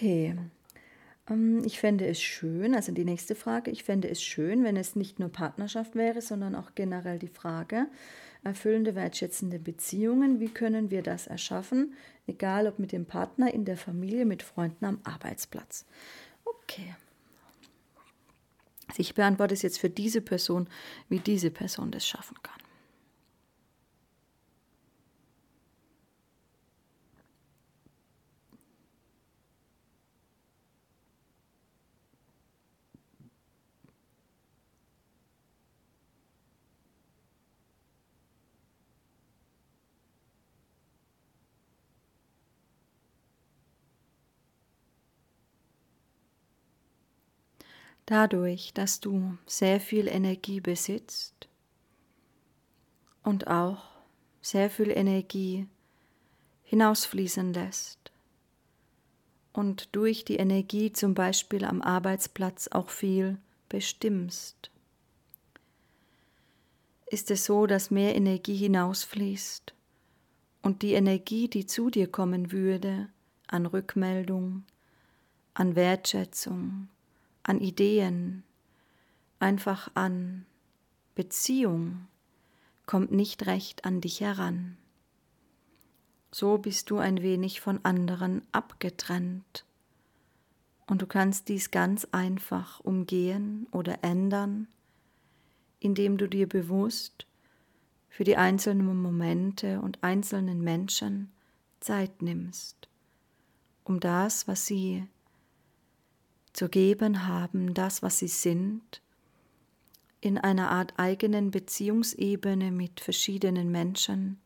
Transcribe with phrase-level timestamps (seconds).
[0.00, 0.34] Okay.
[1.28, 4.96] Ähm, ich fände es schön, also die nächste Frage, ich fände es schön, wenn es
[4.96, 7.86] nicht nur Partnerschaft wäre, sondern auch generell die Frage,
[8.42, 11.92] erfüllende, wertschätzende Beziehungen, wie können wir das erschaffen,
[12.26, 15.84] egal ob mit dem Partner, in der Familie, mit Freunden am Arbeitsplatz.
[16.46, 16.94] Okay.
[18.88, 20.66] Also ich beantworte es jetzt für diese Person,
[21.10, 22.69] wie diese Person das schaffen kann.
[48.10, 51.46] Dadurch, dass du sehr viel Energie besitzt
[53.22, 53.84] und auch
[54.42, 55.68] sehr viel Energie
[56.64, 58.10] hinausfließen lässt
[59.52, 64.72] und durch die Energie zum Beispiel am Arbeitsplatz auch viel bestimmst,
[67.06, 69.72] ist es so, dass mehr Energie hinausfließt
[70.62, 73.08] und die Energie, die zu dir kommen würde,
[73.46, 74.64] an Rückmeldung,
[75.54, 76.88] an Wertschätzung,
[77.42, 78.42] an Ideen,
[79.38, 80.46] einfach an
[81.14, 82.06] Beziehung,
[82.86, 84.76] kommt nicht recht an dich heran.
[86.32, 89.64] So bist du ein wenig von anderen abgetrennt.
[90.86, 94.68] Und du kannst dies ganz einfach umgehen oder ändern,
[95.78, 97.26] indem du dir bewusst
[98.08, 101.30] für die einzelnen Momente und einzelnen Menschen
[101.78, 102.88] Zeit nimmst,
[103.84, 105.06] um das, was sie
[106.52, 109.02] zu geben haben, das, was sie sind,
[110.20, 114.38] in einer Art eigenen Beziehungsebene mit verschiedenen Menschen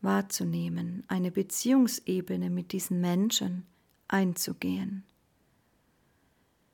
[0.00, 3.66] wahrzunehmen, eine Beziehungsebene mit diesen Menschen
[4.08, 5.04] einzugehen,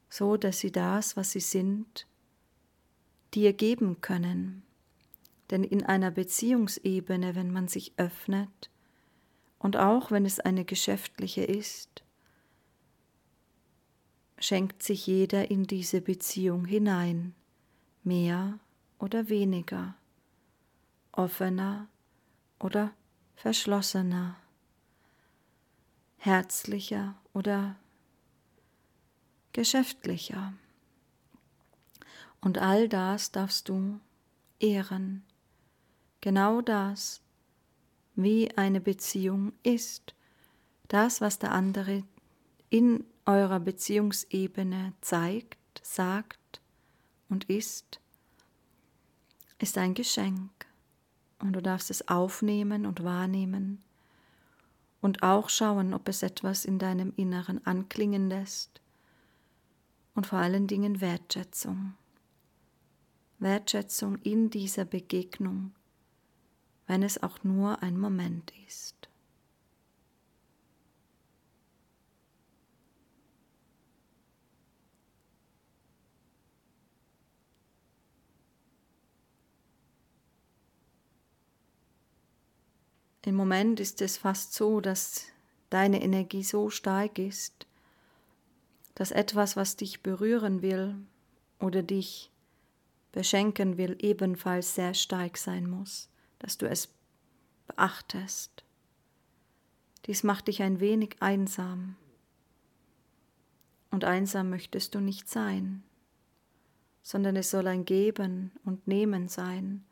[0.08, 2.06] so dass sie das, was sie sind,
[3.34, 4.62] dir geben können.
[5.50, 8.70] Denn in einer Beziehungsebene, wenn man sich öffnet,
[9.58, 12.02] und auch wenn es eine geschäftliche ist,
[14.40, 17.34] schenkt sich jeder in diese Beziehung hinein,
[18.02, 18.58] mehr
[18.98, 19.94] oder weniger,
[21.12, 21.86] offener
[22.58, 22.92] oder
[23.36, 24.36] verschlossener,
[26.16, 27.76] herzlicher oder
[29.52, 30.54] geschäftlicher.
[32.40, 34.00] Und all das darfst du
[34.58, 35.22] ehren,
[36.22, 37.20] genau das,
[38.14, 40.14] wie eine Beziehung ist,
[40.88, 42.02] das, was der andere
[42.70, 46.60] in eurer Beziehungsebene zeigt, sagt
[47.28, 48.00] und ist,
[49.58, 50.50] ist ein Geschenk.
[51.38, 53.82] Und du darfst es aufnehmen und wahrnehmen
[55.00, 58.80] und auch schauen, ob es etwas in deinem Inneren anklingen lässt.
[60.14, 61.94] Und vor allen Dingen Wertschätzung.
[63.38, 65.72] Wertschätzung in dieser Begegnung,
[66.86, 69.09] wenn es auch nur ein Moment ist.
[83.24, 85.26] Im Moment ist es fast so, dass
[85.68, 87.66] deine Energie so stark ist,
[88.94, 90.96] dass etwas, was dich berühren will
[91.58, 92.30] oder dich
[93.12, 96.08] beschenken will, ebenfalls sehr stark sein muss,
[96.38, 96.88] dass du es
[97.66, 98.64] beachtest.
[100.06, 101.96] Dies macht dich ein wenig einsam.
[103.90, 105.82] Und einsam möchtest du nicht sein,
[107.02, 109.84] sondern es soll ein Geben und Nehmen sein,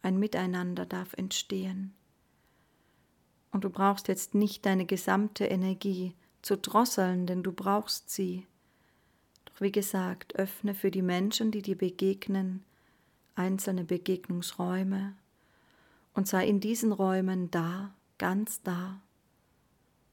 [0.00, 1.94] ein Miteinander darf entstehen.
[3.52, 8.46] Und du brauchst jetzt nicht deine gesamte Energie zu drosseln, denn du brauchst sie.
[9.44, 12.64] Doch wie gesagt, öffne für die Menschen, die dir begegnen,
[13.34, 15.14] einzelne Begegnungsräume
[16.14, 19.00] und sei in diesen Räumen da, ganz da,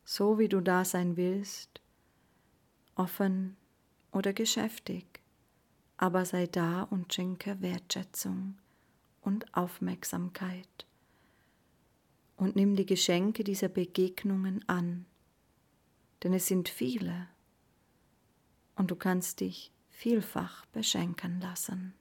[0.06, 1.82] so wie du da sein willst,
[2.96, 3.56] offen
[4.12, 5.06] oder geschäftig,
[5.98, 8.58] aber sei da und schenke Wertschätzung
[9.22, 10.86] und Aufmerksamkeit
[12.40, 15.06] und nimm die Geschenke dieser Begegnungen an,
[16.24, 17.28] denn es sind viele
[18.76, 21.94] und du kannst dich vielfach beschenken lassen.